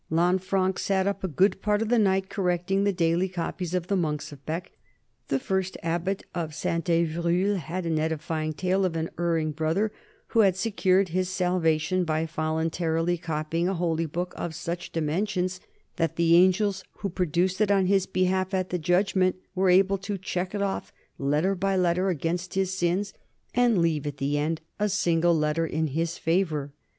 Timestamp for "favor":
26.17-26.73